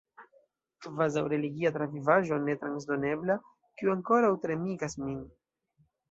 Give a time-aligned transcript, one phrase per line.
[0.85, 3.35] Kvazaŭ religia travivaĵo ne transdonebla,
[3.81, 5.21] kiu ankoraŭ tremigas min.